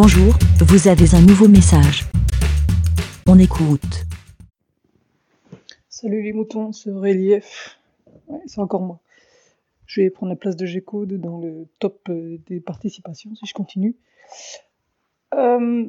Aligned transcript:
Bonjour, 0.00 0.32
vous 0.60 0.86
avez 0.86 1.12
un 1.16 1.20
nouveau 1.20 1.48
message. 1.48 2.04
On 3.26 3.36
écoute. 3.36 4.06
Salut 5.88 6.22
les 6.22 6.32
moutons, 6.32 6.70
c'est 6.70 6.92
Relief. 6.92 7.80
Ouais, 8.28 8.38
c'est 8.46 8.60
encore 8.60 8.82
moi. 8.82 9.00
Je 9.86 10.02
vais 10.02 10.10
prendre 10.10 10.30
la 10.30 10.36
place 10.36 10.54
de 10.54 10.66
G-Code 10.66 11.14
dans 11.14 11.40
le 11.40 11.66
top 11.80 12.08
euh, 12.10 12.38
des 12.46 12.60
participations 12.60 13.34
si 13.34 13.44
je 13.44 13.52
continue. 13.52 13.96
Euh, 15.34 15.88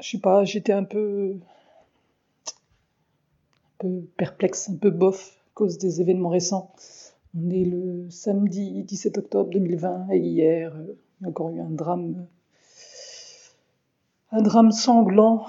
je 0.00 0.08
sais 0.08 0.20
pas, 0.20 0.44
j'étais 0.44 0.72
un 0.72 0.84
peu, 0.84 1.34
un 2.46 3.78
peu 3.78 4.02
perplexe, 4.16 4.70
un 4.70 4.76
peu 4.76 4.90
bof 4.90 5.36
à 5.48 5.50
cause 5.54 5.78
des 5.78 6.00
événements 6.00 6.28
récents. 6.28 6.72
On 7.36 7.50
est 7.50 7.64
le 7.64 8.08
samedi 8.08 8.84
17 8.84 9.18
octobre 9.18 9.50
2020 9.50 10.10
et 10.12 10.18
hier, 10.18 10.76
euh, 10.76 10.96
il 11.20 11.24
y 11.24 11.26
a 11.26 11.28
encore 11.28 11.50
eu 11.50 11.58
un 11.58 11.70
drame, 11.70 12.24
un 14.32 14.40
drame 14.40 14.72
sanglant 14.72 15.46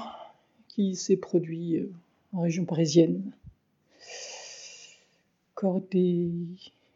qui 0.67 0.95
s'est 0.95 1.17
produit 1.17 1.77
euh, 1.77 1.91
en 2.33 2.41
région 2.41 2.65
parisienne. 2.65 3.31
Encore 5.55 5.81
des, 5.89 6.29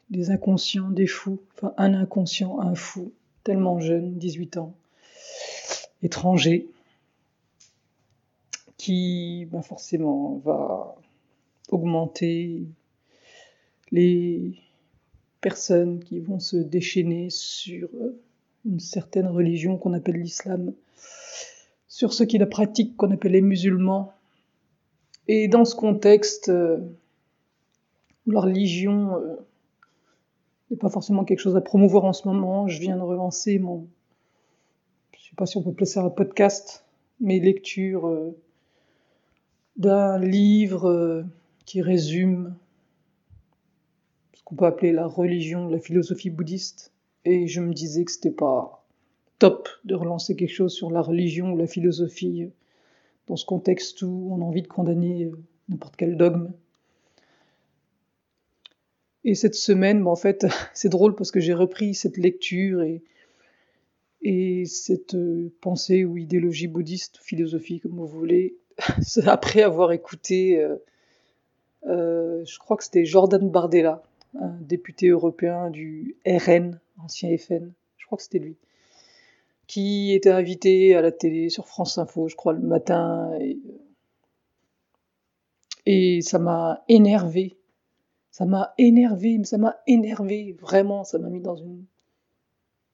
des 0.10 0.30
inconscients, 0.30 0.90
des 0.90 1.08
fous, 1.08 1.40
enfin 1.56 1.74
un 1.78 1.94
inconscient, 1.94 2.60
un 2.60 2.76
fou, 2.76 3.14
tellement 3.44 3.80
jeune, 3.80 4.18
18 4.18 4.58
ans, 4.58 4.76
étranger, 6.04 6.70
qui 8.78 9.48
ben 9.50 9.62
forcément 9.62 10.42
va 10.44 10.96
augmenter 11.70 12.64
les 13.92 14.54
personnes 15.40 16.04
qui 16.04 16.20
vont 16.20 16.40
se 16.40 16.58
déchaîner 16.58 17.30
sur 17.30 17.90
euh, 17.96 18.20
une 18.66 18.82
certaine 18.82 19.28
religion 19.28 19.78
qu'on 19.78 19.94
appelle 19.94 20.18
l'islam, 20.18 20.74
sur 21.98 22.14
ceux 22.14 22.26
qui 22.26 22.38
la 22.38 22.46
pratiquent 22.46 22.96
qu'on 22.96 23.10
appelle 23.10 23.32
les 23.32 23.42
musulmans. 23.42 24.14
Et 25.28 25.48
dans 25.48 25.66
ce 25.66 25.76
contexte, 25.76 26.50
euh, 26.50 26.78
la 28.28 28.40
religion 28.40 29.16
euh, 29.16 29.36
n'est 30.70 30.78
pas 30.78 30.90
forcément 30.90 31.26
quelque 31.26 31.40
chose 31.40 31.56
à 31.58 31.62
promouvoir 31.62 32.06
en 32.06 32.14
ce 32.14 32.28
moment, 32.28 32.68
je 32.68 32.80
viens 32.80 32.98
de 32.98 33.02
relancer 33.02 33.58
mon, 33.58 33.88
je 35.18 35.24
sais 35.24 35.36
pas 35.36 35.48
si 35.48 35.58
on 35.58 35.64
peut 35.64 35.74
placer 35.74 36.00
un 36.00 36.12
podcast, 36.12 36.86
mes 37.20 37.40
lectures 37.40 38.08
euh, 38.08 38.38
d'un 39.76 40.20
livre 40.20 40.88
euh, 40.88 41.24
qui 41.66 41.82
résume 41.82 42.56
ce 44.36 44.44
qu'on 44.44 44.56
peut 44.56 44.68
appeler 44.68 44.92
la 44.92 45.08
religion, 45.08 45.68
la 45.68 45.80
philosophie 45.80 46.30
bouddhiste. 46.30 46.94
Et 47.26 47.48
je 47.48 47.60
me 47.60 47.74
disais 47.74 48.06
que 48.06 48.12
c'était 48.12 48.30
pas 48.30 48.87
top 49.40 49.70
de 49.84 49.96
relancer 49.96 50.36
quelque 50.36 50.54
chose 50.54 50.74
sur 50.74 50.92
la 50.92 51.02
religion 51.02 51.54
ou 51.54 51.58
la 51.58 51.68
philosophie 51.68 52.44
euh, 52.44 52.50
dans 53.28 53.36
ce 53.36 53.46
contexte 53.46 54.02
où 54.02 54.30
on 54.32 54.42
a 54.42 54.46
envie 54.46 54.62
de 54.62 54.68
condamner 54.68 55.26
euh, 55.26 55.38
n'importe 55.70 55.96
quel 55.96 56.18
dogme. 56.18 56.52
Et 59.24 59.36
cette 59.36 59.56
semaine, 59.56 60.04
bah, 60.04 60.12
en 60.12 60.16
fait, 60.16 60.48
c'est 60.74 60.90
drôle 60.90 61.16
parce 61.16 61.32
que 61.32 61.40
j'ai 61.40 61.54
repris 61.54 61.94
cette 61.94 62.18
lecture 62.18 62.82
et, 62.82 63.04
et 64.22 64.66
cette 64.66 65.16
euh, 65.16 65.52
pensée 65.62 66.06
ou 66.06 66.18
idéologie 66.18 66.68
bouddhiste, 66.68 67.18
philosophie, 67.18 67.80
comme 67.80 67.98
vous 67.98 68.08
voulez, 68.08 68.56
après 69.26 69.62
avoir 69.62 69.92
écouté, 69.92 70.64
je 71.84 72.60
crois 72.60 72.78
que 72.78 72.84
c'était 72.84 73.06
Jordan 73.06 73.50
Bardella, 73.50 74.04
un 74.40 74.56
député 74.62 75.08
européen 75.08 75.72
du 75.72 76.16
RN, 76.28 76.80
ancien 77.00 77.36
FN, 77.38 77.72
je 77.98 78.06
crois 78.06 78.18
que 78.18 78.24
c'était 78.24 78.40
lui, 78.40 78.56
qui 79.68 80.14
était 80.14 80.32
invité 80.32 80.96
à 80.96 81.02
la 81.02 81.12
télé 81.12 81.50
sur 81.50 81.68
France 81.68 81.98
Info, 81.98 82.28
je 82.28 82.36
crois, 82.36 82.54
le 82.54 82.62
matin. 82.62 83.30
Et, 83.40 83.60
et 85.86 86.22
ça 86.22 86.40
m'a 86.40 86.84
énervé. 86.88 87.58
Ça 88.32 88.46
m'a 88.46 88.74
énervé, 88.78 89.38
mais 89.38 89.46
ça 89.46 89.58
m'a 89.58 89.78
énervé, 89.88 90.56
vraiment, 90.62 91.04
ça 91.04 91.18
m'a 91.18 91.30
mis 91.30 91.42
dans 91.42 91.56
une... 91.56 91.86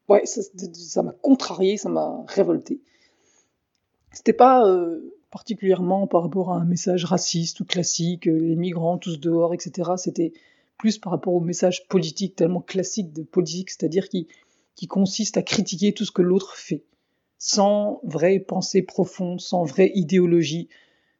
Ouais, 0.08 0.26
ça 0.26 0.42
ça 0.74 1.04
m'a 1.04 1.12
contrarié, 1.12 1.78
ça 1.78 1.90
m'a 1.90 2.24
révolté. 2.28 2.82
C'était 4.12 4.34
pas 4.34 4.66
euh, 4.66 5.16
particulièrement 5.32 6.08
par 6.08 6.24
rapport 6.24 6.52
à 6.54 6.58
un 6.58 6.66
message 6.66 7.04
raciste 7.06 7.60
ou 7.60 7.66
classique, 7.66 8.28
euh, 8.28 8.38
les 8.38 8.56
migrants 8.56 8.98
tous 8.98 9.20
dehors, 9.20 9.54
etc. 9.54 9.92
C'était 9.98 10.32
plus 10.78 10.98
par 10.98 11.12
rapport 11.12 11.34
au 11.34 11.40
message 11.40 11.88
politique, 11.88 12.36
tellement 12.36 12.62
classique 12.62 13.12
de 13.14 13.24
politique, 13.24 13.70
c'est-à-dire 13.70 14.10
qui, 14.10 14.28
qui 14.76 14.88
consiste 14.88 15.38
à 15.38 15.44
critiquer 15.44 15.94
tout 15.94 16.06
ce 16.06 16.12
que 16.12 16.22
l'autre 16.22 16.56
fait, 16.56 16.84
sans 17.38 18.00
vraie 18.04 18.40
pensée 18.40 18.82
profonde, 18.82 19.42
sans 19.42 19.64
vraie 19.64 19.92
idéologie. 19.96 20.70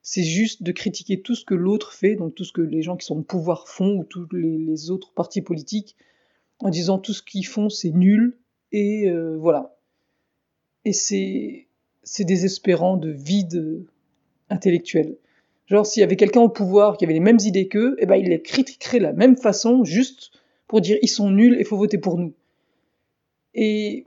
C'est 0.02 0.22
juste 0.22 0.62
de 0.62 0.72
critiquer 0.72 1.22
tout 1.22 1.34
ce 1.34 1.44
que 1.44 1.54
l'autre 1.54 1.92
fait, 1.92 2.14
donc 2.16 2.34
tout 2.34 2.44
ce 2.44 2.52
que 2.52 2.60
les 2.60 2.82
gens 2.82 2.96
qui 2.96 3.06
sont 3.06 3.18
au 3.18 3.22
pouvoir 3.22 3.68
font, 3.68 3.98
ou 3.98 4.04
tous 4.04 4.28
les, 4.32 4.90
autres 4.90 5.12
partis 5.12 5.42
politiques, 5.42 5.96
en 6.58 6.70
disant 6.70 6.98
tout 6.98 7.12
ce 7.12 7.22
qu'ils 7.22 7.46
font 7.46 7.68
c'est 7.68 7.90
nul, 7.90 8.38
et 8.72 9.08
euh, 9.08 9.36
voilà. 9.36 9.76
Et 10.84 10.92
c'est 10.92 11.68
c'est 12.02 12.24
désespérant 12.24 12.96
de 12.96 13.10
vide 13.10 13.86
intellectuel. 14.50 15.16
Genre, 15.66 15.86
s'il 15.86 16.02
y 16.02 16.04
avait 16.04 16.16
quelqu'un 16.16 16.42
au 16.42 16.50
pouvoir 16.50 16.98
qui 16.98 17.04
avait 17.04 17.14
les 17.14 17.20
mêmes 17.20 17.38
idées 17.42 17.68
qu'eux, 17.68 17.96
eh 17.98 18.06
ben, 18.06 18.16
il 18.16 18.28
les 18.28 18.42
critiquerait 18.42 18.98
de 18.98 19.04
la 19.04 19.12
même 19.14 19.36
façon, 19.36 19.84
juste 19.84 20.30
pour 20.68 20.82
dire 20.82 20.98
ils 21.00 21.08
sont 21.08 21.30
nuls 21.30 21.56
et 21.58 21.64
faut 21.64 21.78
voter 21.78 21.98
pour 21.98 22.18
nous. 22.18 22.34
Et 23.54 24.06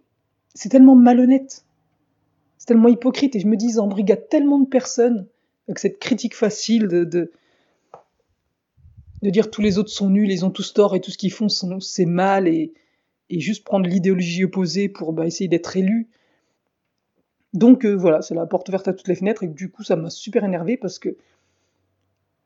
c'est 0.53 0.69
tellement 0.69 0.95
malhonnête, 0.95 1.65
c'est 2.57 2.67
tellement 2.67 2.89
hypocrite, 2.89 3.35
et 3.35 3.39
je 3.39 3.47
me 3.47 3.55
dis, 3.55 3.67
ils 3.67 3.79
embrigadent 3.79 4.27
tellement 4.29 4.59
de 4.59 4.67
personnes 4.67 5.27
avec 5.67 5.79
cette 5.79 5.99
critique 5.99 6.35
facile 6.35 6.87
de, 6.87 7.03
de, 7.03 7.31
dire 9.21 9.51
tous 9.51 9.61
les 9.61 9.77
autres 9.77 9.89
sont 9.89 10.09
nuls, 10.09 10.31
ils 10.31 10.45
ont 10.45 10.49
tous 10.49 10.73
tort 10.73 10.95
et 10.95 11.01
tout 11.01 11.11
ce 11.11 11.17
qu'ils 11.17 11.31
font 11.31 11.49
c'est 11.49 12.05
mal, 12.05 12.47
et, 12.47 12.73
juste 13.29 13.65
prendre 13.65 13.87
l'idéologie 13.87 14.45
opposée 14.45 14.87
pour 14.87 15.11
bah, 15.13 15.25
essayer 15.25 15.49
d'être 15.49 15.75
élu. 15.75 16.07
Donc 17.53 17.85
euh, 17.85 17.93
voilà, 17.93 18.21
c'est 18.21 18.35
la 18.35 18.45
porte 18.45 18.69
ouverte 18.69 18.87
à 18.87 18.93
toutes 18.93 19.07
les 19.07 19.15
fenêtres. 19.15 19.43
Et 19.43 19.47
du 19.47 19.69
coup 19.69 19.83
ça 19.83 19.95
m'a 19.95 20.09
super 20.09 20.43
énervé 20.45 20.77
parce 20.77 20.99
que 20.99 21.17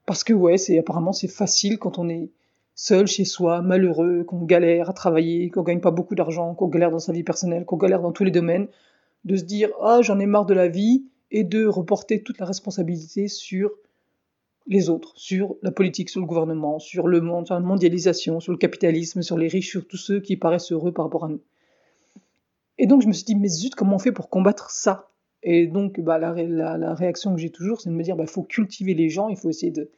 parce 0.05 0.23
que 0.23 0.33
ouais, 0.33 0.55
apparemment 0.79 1.13
c'est 1.13 1.27
facile 1.27 1.77
quand 1.77 1.99
on 1.99 2.09
est 2.09 2.31
seul 2.81 3.05
chez 3.05 3.25
soi, 3.25 3.61
malheureux, 3.61 4.23
qu'on 4.23 4.43
galère 4.43 4.89
à 4.89 4.93
travailler, 4.93 5.51
qu'on 5.51 5.61
gagne 5.61 5.81
pas 5.81 5.91
beaucoup 5.91 6.15
d'argent, 6.15 6.55
qu'on 6.55 6.67
galère 6.67 6.89
dans 6.89 6.97
sa 6.97 7.13
vie 7.13 7.21
personnelle, 7.21 7.63
qu'on 7.63 7.77
galère 7.77 8.01
dans 8.01 8.11
tous 8.11 8.23
les 8.23 8.31
domaines, 8.31 8.67
de 9.23 9.35
se 9.35 9.43
dire 9.43 9.69
ah 9.81 9.99
j'en 10.01 10.17
ai 10.17 10.25
marre 10.25 10.47
de 10.47 10.55
la 10.55 10.67
vie 10.67 11.05
et 11.29 11.43
de 11.43 11.67
reporter 11.67 12.23
toute 12.23 12.39
la 12.39 12.47
responsabilité 12.47 13.27
sur 13.27 13.69
les 14.65 14.89
autres, 14.89 15.13
sur 15.15 15.57
la 15.61 15.71
politique, 15.71 16.09
sur 16.09 16.21
le 16.21 16.25
gouvernement, 16.25 16.79
sur 16.79 17.07
le 17.07 17.21
monde, 17.21 17.45
sur 17.45 17.53
la 17.53 17.61
mondialisation, 17.61 18.39
sur 18.39 18.51
le 18.51 18.57
capitalisme, 18.57 19.21
sur 19.21 19.37
les 19.37 19.47
riches, 19.47 19.69
sur 19.69 19.87
tous 19.87 19.97
ceux 19.97 20.19
qui 20.19 20.35
paraissent 20.35 20.71
heureux 20.71 20.91
par 20.91 21.05
rapport 21.05 21.25
à 21.25 21.29
nous. 21.29 21.41
Et 22.79 22.87
donc 22.87 23.03
je 23.03 23.07
me 23.07 23.13
suis 23.13 23.25
dit, 23.25 23.35
mais 23.35 23.47
zut, 23.47 23.75
comment 23.75 23.97
on 23.97 23.99
fait 23.99 24.11
pour 24.11 24.27
combattre 24.27 24.71
ça? 24.71 25.11
Et 25.43 25.67
donc 25.67 25.99
bah, 25.99 26.17
la, 26.17 26.33
la, 26.33 26.93
réaction 26.95 27.35
que 27.35 27.41
j'ai 27.41 27.51
toujours, 27.51 27.79
c'est 27.79 27.91
de 27.91 27.95
me 27.95 28.01
dire, 28.01 28.15
bah, 28.15 28.25
faut 28.25 28.41
cultiver 28.41 28.95
les 28.95 29.09
gens, 29.09 29.29
il 29.29 29.37
faut 29.37 29.51
essayer 29.51 29.71
de, 29.71 29.91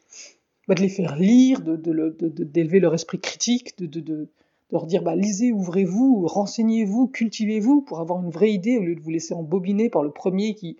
bah, 0.68 0.76
de 0.76 0.82
les 0.82 0.90
faire 0.90 1.16
lire, 1.16 1.62
d'élever 1.62 2.20
de, 2.20 2.54
de, 2.54 2.80
leur 2.80 2.94
esprit 2.94 3.20
critique, 3.20 3.78
de, 3.78 4.30
leur 4.72 4.86
dire, 4.86 5.04
bah, 5.04 5.16
lisez, 5.16 5.52
ouvrez-vous, 5.52 6.26
renseignez-vous, 6.26 7.08
cultivez-vous 7.08 7.82
pour 7.82 8.00
avoir 8.00 8.24
une 8.24 8.30
vraie 8.30 8.52
idée, 8.52 8.78
au 8.78 8.84
lieu 8.84 8.96
de 8.96 9.02
vous 9.02 9.10
laisser 9.10 9.34
embobiner 9.34 9.90
par 9.90 10.04
le 10.04 10.12
premier 10.12 10.56
qui, 10.56 10.78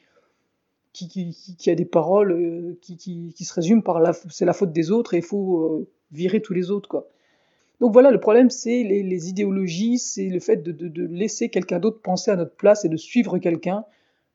qui, 0.94 1.08
qui, 1.08 1.56
qui 1.58 1.70
a 1.70 1.76
des 1.76 1.86
paroles 1.86 2.32
euh, 2.32 2.78
qui, 2.82 2.98
qui, 2.98 3.46
se 3.46 3.54
résument 3.54 3.82
par 3.82 4.02
c'est 4.30 4.46
la 4.46 4.54
faute 4.54 4.72
des 4.72 4.92
autres 4.92 5.14
et 5.14 5.18
il 5.18 5.24
faut 5.24 5.62
euh, 5.62 5.88
virer 6.12 6.42
tous 6.42 6.54
les 6.54 6.72
autres, 6.72 6.90
quoi. 6.90 7.08
Donc 7.82 7.92
voilà, 7.92 8.12
le 8.12 8.20
problème, 8.20 8.50
c'est 8.50 8.84
les, 8.84 9.30
idéologies, 9.30 9.98
c'est 9.98 10.30
le 10.30 10.40
fait 10.40 10.58
de, 10.58 10.72
de, 10.72 10.88
de 10.88 11.06
laisser 11.06 11.50
quelqu'un 11.50 11.80
d'autre 11.80 12.00
penser 12.02 12.32
à 12.32 12.38
notre 12.38 12.56
place 12.56 12.86
et 12.86 12.90
de 12.90 12.96
suivre 12.96 13.40
quelqu'un, 13.40 13.84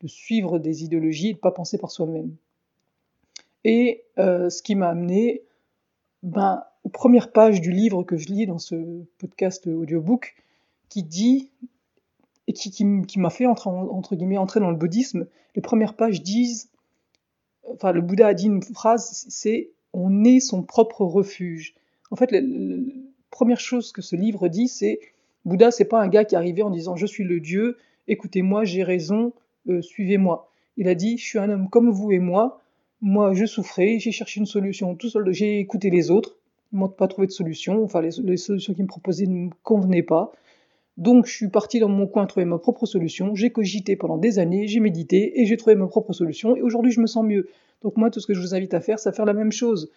de 0.02 0.08
suivre 0.08 0.58
des 0.58 0.84
idéologies 0.84 1.30
et 1.30 1.34
de 1.34 1.38
pas 1.38 1.52
penser 1.52 1.78
par 1.78 1.90
soi-même. 1.90 2.36
Et 3.64 4.04
euh, 4.18 4.50
ce 4.50 4.62
qui 4.62 4.74
m'a 4.74 4.88
amené 4.88 5.42
ben, 6.22 6.64
aux 6.84 6.88
premières 6.88 7.32
pages 7.32 7.60
du 7.60 7.70
livre 7.70 8.02
que 8.02 8.16
je 8.16 8.28
lis 8.28 8.46
dans 8.46 8.58
ce 8.58 9.04
podcast 9.18 9.66
audiobook, 9.66 10.34
qui 10.88 11.02
dit, 11.02 11.50
et 12.46 12.52
qui, 12.52 12.70
qui, 12.70 13.18
m'a 13.18 13.30
fait 13.30 13.46
entrer, 13.46 13.70
entre 13.70 14.16
guillemets 14.16 14.38
entrer 14.38 14.60
dans 14.60 14.70
le 14.70 14.76
bouddhisme, 14.76 15.26
les 15.54 15.62
premières 15.62 15.94
pages 15.94 16.22
disent, 16.22 16.70
enfin 17.64 17.92
le 17.92 18.00
Bouddha 18.00 18.28
a 18.28 18.34
dit 18.34 18.46
une 18.46 18.62
phrase, 18.62 19.26
c'est 19.28 19.70
on 19.92 20.24
est 20.24 20.40
son 20.40 20.62
propre 20.62 21.04
refuge. 21.04 21.74
En 22.10 22.16
fait, 22.16 22.30
le, 22.32 22.86
première 23.30 23.60
chose 23.60 23.92
que 23.92 24.02
ce 24.02 24.16
livre 24.16 24.48
dit, 24.48 24.68
c'est 24.68 25.00
Bouddha, 25.44 25.70
c'est 25.70 25.84
pas 25.84 26.00
un 26.00 26.08
gars 26.08 26.24
qui 26.24 26.34
est 26.34 26.38
arrivé 26.38 26.62
en 26.62 26.70
disant 26.70 26.96
je 26.96 27.06
suis 27.06 27.24
le 27.24 27.40
Dieu, 27.40 27.76
écoutez-moi, 28.06 28.64
j'ai 28.64 28.82
raison, 28.82 29.32
euh, 29.68 29.82
suivez-moi. 29.82 30.50
Il 30.76 30.88
a 30.88 30.94
dit 30.94 31.18
je 31.18 31.24
suis 31.24 31.38
un 31.38 31.50
homme 31.50 31.68
comme 31.68 31.90
vous 31.90 32.12
et 32.12 32.18
moi, 32.18 32.62
moi 33.00 33.32
je 33.32 33.44
souffrais, 33.46 33.98
j'ai 33.98 34.12
cherché 34.12 34.40
une 34.40 34.46
solution 34.46 34.94
tout 34.94 35.08
seul, 35.08 35.30
j'ai 35.32 35.60
écouté 35.60 35.90
les 35.90 36.10
autres, 36.10 36.36
ils 36.72 36.78
m'ont 36.78 36.88
pas 36.88 37.08
trouvé 37.08 37.26
de 37.26 37.32
solution, 37.32 37.82
enfin 37.84 38.00
les, 38.00 38.36
solutions 38.36 38.74
qu'ils 38.74 38.84
me 38.84 38.88
proposaient 38.88 39.26
ne 39.26 39.46
me 39.46 39.50
convenaient 39.62 40.02
pas. 40.02 40.32
Donc 40.96 41.26
je 41.26 41.32
suis 41.32 41.48
parti 41.48 41.78
dans 41.78 41.88
mon 41.88 42.08
coin 42.08 42.26
trouver 42.26 42.44
ma 42.44 42.58
propre 42.58 42.86
solution, 42.86 43.34
j'ai 43.34 43.50
cogité 43.50 43.94
pendant 43.94 44.18
des 44.18 44.40
années, 44.40 44.66
j'ai 44.66 44.80
médité 44.80 45.40
et 45.40 45.46
j'ai 45.46 45.56
trouvé 45.56 45.76
ma 45.76 45.86
propre 45.86 46.12
solution 46.12 46.56
et 46.56 46.62
aujourd'hui 46.62 46.90
je 46.90 47.00
me 47.00 47.06
sens 47.06 47.24
mieux. 47.24 47.48
Donc 47.82 47.96
moi 47.96 48.10
tout 48.10 48.18
ce 48.20 48.26
que 48.26 48.34
je 48.34 48.40
vous 48.40 48.54
invite 48.54 48.74
à 48.74 48.80
faire, 48.80 48.98
c'est 48.98 49.08
à 49.08 49.12
faire 49.12 49.24
la 49.26 49.34
même 49.34 49.52
chose. 49.52 49.90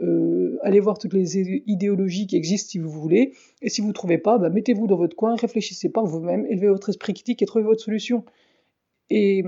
Euh, 0.00 0.58
allez 0.62 0.80
voir 0.80 0.98
toutes 0.98 1.12
les 1.12 1.38
idéologies 1.38 2.26
qui 2.26 2.36
existent 2.36 2.70
si 2.70 2.78
vous 2.78 2.90
voulez, 2.90 3.34
et 3.62 3.68
si 3.68 3.80
vous 3.80 3.88
ne 3.88 3.92
trouvez 3.92 4.18
pas, 4.18 4.38
bah, 4.38 4.48
mettez-vous 4.48 4.86
dans 4.86 4.96
votre 4.96 5.16
coin, 5.16 5.34
réfléchissez 5.34 5.88
par 5.88 6.04
vous-même, 6.06 6.46
élevez 6.46 6.68
votre 6.68 6.88
esprit 6.88 7.14
critique 7.14 7.42
et 7.42 7.46
trouvez 7.46 7.64
votre 7.64 7.82
solution. 7.82 8.24
Et, 9.10 9.44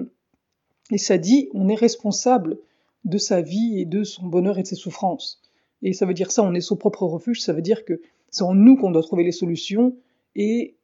et 0.90 0.98
ça 0.98 1.18
dit, 1.18 1.48
on 1.54 1.68
est 1.68 1.76
responsable 1.76 2.58
de 3.05 3.19
sa 3.19 3.41
vie 3.41 3.81
et 3.81 3.85
de 3.85 4.05
son 4.05 4.26
bonheur 4.26 4.58
et 4.58 4.62
de 4.62 4.67
ses 4.67 4.76
souffrances. 4.76 5.41
Et 5.82 5.93
ça 5.93 6.06
veut 6.06 6.14
dire 6.14 6.31
ça, 6.31 6.43
on 6.43 6.55
est 6.55 6.61
son 6.61 6.76
propre 6.76 7.05
refuge, 7.05 7.41
ça 7.41 7.52
veut 7.52 7.62
dire 7.62 7.85
que 7.85 8.00
c'est 8.31 8.44
en 8.44 8.55
nous 8.55 8.76
qu'on 8.76 8.91
doit 8.91 9.02
trouver 9.02 9.25
les 9.25 9.32
solutions, 9.32 9.97
et 10.37 10.76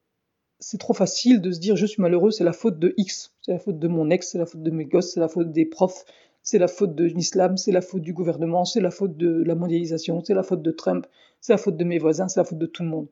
c'est 0.58 0.78
trop 0.78 0.94
facile 0.94 1.40
de 1.40 1.52
se 1.52 1.60
dire 1.60 1.76
je 1.76 1.86
suis 1.86 2.00
malheureux, 2.02 2.30
c'est 2.30 2.44
la 2.44 2.52
faute 2.52 2.78
de 2.78 2.94
X, 2.96 3.34
c'est 3.42 3.52
la 3.52 3.58
faute 3.58 3.78
de 3.78 3.88
mon 3.88 4.10
ex, 4.10 4.30
c'est 4.30 4.38
la 4.38 4.46
faute 4.46 4.62
de 4.62 4.70
mes 4.70 4.86
gosses, 4.86 5.12
c'est 5.12 5.20
la 5.20 5.28
faute 5.28 5.52
des 5.52 5.66
profs, 5.66 6.04
c'est 6.42 6.58
la 6.58 6.68
faute 6.68 6.94
de 6.94 7.04
l'islam, 7.04 7.56
c'est 7.56 7.72
la 7.72 7.82
faute 7.82 8.02
du 8.02 8.12
gouvernement, 8.12 8.64
c'est 8.64 8.80
la 8.80 8.90
faute 8.90 9.16
de 9.16 9.42
la 9.44 9.54
mondialisation, 9.54 10.22
c'est 10.24 10.34
la 10.34 10.42
faute 10.42 10.62
de 10.62 10.70
Trump, 10.70 11.06
c'est 11.40 11.52
la 11.52 11.58
faute 11.58 11.76
de 11.76 11.84
mes 11.84 11.98
voisins, 11.98 12.28
c'est 12.28 12.40
la 12.40 12.44
faute 12.44 12.58
de 12.58 12.66
tout 12.66 12.82
le 12.82 12.88
monde. 12.88 13.08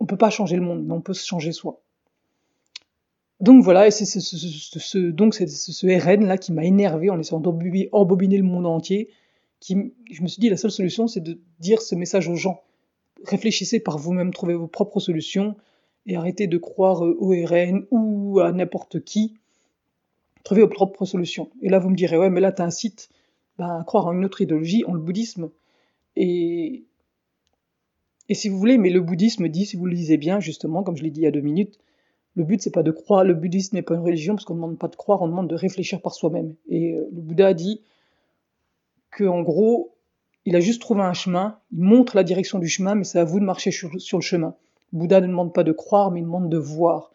On 0.00 0.04
ne 0.04 0.08
peut 0.08 0.16
pas 0.16 0.30
changer 0.30 0.56
le 0.56 0.62
monde, 0.62 0.84
mais 0.84 0.92
on 0.92 1.00
peut 1.00 1.14
se 1.14 1.26
changer 1.26 1.52
soi. 1.52 1.80
Donc 3.40 3.62
voilà, 3.62 3.86
et 3.86 3.90
c'est 3.90 4.06
ce, 4.06 4.98
donc 5.10 5.34
c'est 5.34 5.48
ce, 5.48 5.86
RN 5.86 6.26
là 6.26 6.38
qui 6.38 6.52
m'a 6.52 6.64
énervé 6.64 7.10
en 7.10 7.18
essayant 7.18 7.40
d'embobiner 7.40 8.36
le 8.36 8.44
monde 8.44 8.66
entier. 8.66 9.10
Qui, 9.60 9.92
je 10.10 10.22
me 10.22 10.28
suis 10.28 10.40
dit 10.40 10.50
la 10.50 10.56
seule 10.56 10.70
solution 10.70 11.06
c'est 11.06 11.20
de 11.20 11.40
dire 11.58 11.82
ce 11.82 11.94
message 11.94 12.28
aux 12.28 12.36
gens. 12.36 12.62
Réfléchissez 13.24 13.80
par 13.80 13.98
vous-même, 13.98 14.32
trouvez 14.32 14.54
vos 14.54 14.66
propres 14.66 15.00
solutions 15.00 15.56
et 16.06 16.16
arrêtez 16.16 16.46
de 16.46 16.58
croire 16.58 17.00
au 17.00 17.30
RN 17.30 17.86
ou 17.90 18.40
à 18.40 18.52
n'importe 18.52 19.02
qui. 19.02 19.34
Trouvez 20.44 20.62
vos 20.62 20.68
propres 20.68 21.04
solutions. 21.04 21.50
Et 21.62 21.70
là 21.70 21.78
vous 21.78 21.90
me 21.90 21.96
direz 21.96 22.16
ouais 22.16 22.30
mais 22.30 22.40
là 22.40 22.52
tu 22.52 22.62
as 22.62 22.66
un 22.66 22.70
site 22.70 23.08
ben, 23.58 23.80
à 23.80 23.84
croire 23.84 24.06
en 24.06 24.12
une 24.12 24.24
autre 24.24 24.42
idéologie, 24.42 24.84
en 24.84 24.92
le 24.92 25.00
bouddhisme. 25.00 25.50
Et 26.16 26.84
et 28.28 28.34
si 28.34 28.48
vous 28.48 28.58
voulez, 28.58 28.78
mais 28.78 28.90
le 28.90 29.00
bouddhisme 29.00 29.48
dit, 29.48 29.66
si 29.66 29.76
vous 29.76 29.86
le 29.86 29.92
lisez 29.92 30.16
bien, 30.16 30.40
justement, 30.40 30.82
comme 30.82 30.96
je 30.96 31.02
l'ai 31.02 31.10
dit 31.10 31.20
il 31.20 31.24
y 31.24 31.26
a 31.26 31.30
deux 31.30 31.40
minutes, 31.40 31.78
le 32.36 32.44
but, 32.44 32.60
c'est 32.60 32.70
pas 32.70 32.82
de 32.82 32.90
croire, 32.90 33.24
le 33.24 33.34
bouddhisme 33.34 33.76
n'est 33.76 33.82
pas 33.82 33.94
une 33.94 34.00
religion, 34.00 34.34
parce 34.34 34.44
qu'on 34.44 34.54
ne 34.54 34.60
demande 34.60 34.78
pas 34.78 34.88
de 34.88 34.96
croire, 34.96 35.22
on 35.22 35.28
demande 35.28 35.48
de 35.48 35.54
réfléchir 35.54 36.00
par 36.00 36.14
soi-même. 36.14 36.54
Et 36.68 36.94
euh, 36.94 37.08
le 37.12 37.20
Bouddha 37.20 37.48
a 37.48 37.54
dit 37.54 37.80
que, 39.10 39.24
en 39.24 39.42
gros, 39.42 39.94
il 40.44 40.56
a 40.56 40.60
juste 40.60 40.80
trouvé 40.80 41.02
un 41.02 41.12
chemin, 41.12 41.58
il 41.72 41.82
montre 41.82 42.16
la 42.16 42.24
direction 42.24 42.58
du 42.58 42.68
chemin, 42.68 42.94
mais 42.94 43.04
c'est 43.04 43.18
à 43.18 43.24
vous 43.24 43.38
de 43.38 43.44
marcher 43.44 43.70
sur, 43.70 43.90
le 43.92 44.20
chemin. 44.20 44.54
Le 44.92 44.98
Bouddha 44.98 45.20
ne 45.20 45.28
demande 45.28 45.54
pas 45.54 45.62
de 45.62 45.72
croire, 45.72 46.10
mais 46.10 46.20
il 46.20 46.24
demande 46.24 46.50
de 46.50 46.58
voir. 46.58 47.12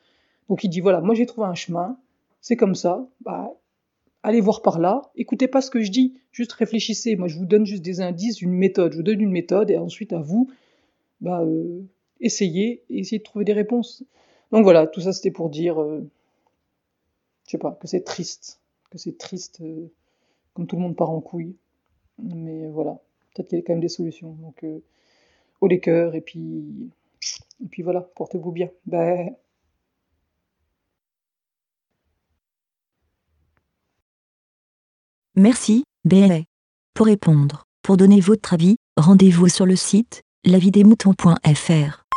Donc 0.48 0.64
il 0.64 0.70
dit, 0.70 0.80
voilà, 0.80 1.02
moi 1.02 1.14
j'ai 1.16 1.26
trouvé 1.26 1.48
un 1.48 1.54
chemin, 1.54 1.98
c'est 2.42 2.56
comme 2.56 2.74
ça, 2.74 3.06
bah, 3.22 3.52
allez 4.24 4.42
voir 4.42 4.62
par 4.62 4.80
là, 4.80 5.12
écoutez 5.16 5.48
pas 5.48 5.62
ce 5.62 5.70
que 5.70 5.82
je 5.82 5.92
dis, 5.92 6.16
juste 6.32 6.54
réfléchissez. 6.54 7.16
Moi 7.18 7.28
je 7.28 7.38
vous 7.38 7.46
donne 7.46 7.66
juste 7.66 7.84
des 7.84 8.02
indices, 8.02 8.42
une 8.42 8.54
méthode, 8.54 8.94
je 8.94 8.98
vous 8.98 9.04
donne 9.04 9.22
une 9.22 9.32
méthode, 9.32 9.70
et 9.70 9.78
ensuite 9.78 10.14
à 10.14 10.20
vous, 10.20 10.50
bah, 11.22 11.42
euh, 11.42 11.82
essayez, 12.22 12.84
et 12.90 13.00
essayez 13.00 13.20
de 13.20 13.24
trouver 13.24 13.46
des 13.46 13.54
réponses. 13.54 14.04
Donc 14.52 14.64
voilà, 14.64 14.88
tout 14.88 15.02
ça 15.02 15.14
c'était 15.14 15.32
pour 15.32 15.50
dire, 15.50 15.82
euh, 15.82 16.02
je 17.46 17.52
sais 17.52 17.58
pas, 17.58 17.78
que 17.80 17.88
c'est 17.88 18.04
triste, 18.04 18.60
que 18.90 18.98
c'est 18.98 19.18
triste, 19.18 19.62
euh, 19.62 19.88
comme 20.54 20.68
tout 20.68 20.76
le 20.76 20.82
monde 20.82 20.96
part 20.96 21.12
en 21.12 21.22
couille. 21.22 21.56
Mais 22.18 22.68
voilà, 22.70 23.00
peut-être 23.34 23.50
qu'il 23.50 23.60
y 23.60 23.62
a 23.62 23.66
quand 23.66 23.74
même 23.74 23.82
des 23.82 23.90
solutions. 23.90 24.32
Donc, 24.42 24.64
euh, 24.64 24.80
haut 25.62 25.68
les 25.68 25.80
cœurs, 25.80 26.16
et 26.16 26.22
puis, 26.22 26.90
et 27.64 27.68
puis 27.70 27.84
voilà, 27.84 28.02
portez-vous 28.16 28.52
bien. 28.52 28.70
Merci, 35.36 35.84
BLA. 36.04 36.42
Pour 36.94 37.06
répondre, 37.06 37.64
pour 37.82 37.96
donner 37.96 38.20
votre 38.20 38.54
avis, 38.54 38.76
rendez-vous 38.98 39.48
sur 39.48 39.66
le 39.66 39.76
site 39.76 40.22
lavidemouton.fr. 40.44 42.09